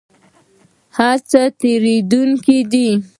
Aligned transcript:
هر 0.97 1.17
څه 1.29 1.41
تیریدونکي 1.59 2.57
دي 2.71 2.87